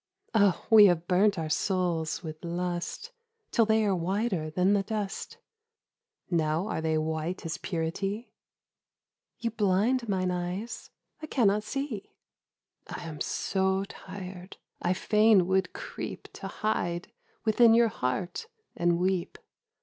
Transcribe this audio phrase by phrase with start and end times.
[0.33, 3.11] 'Oh we have burnt our souls with lust
[3.51, 5.37] Till they are whiter than the dust...
[6.31, 8.33] Now are they white as purity?''
[9.41, 10.89] You blind mine eyes...
[11.21, 12.15] I cannot see.''
[12.87, 17.11] I am so tired— I fain would creep To hide
[17.45, 19.37] within your heart and weep.'